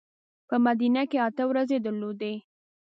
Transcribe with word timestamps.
په 0.47 0.55
مدینه 0.65 1.03
کې 1.09 1.17
اته 1.27 1.43
ورځې 1.49 1.77
درلودې. 1.85 2.33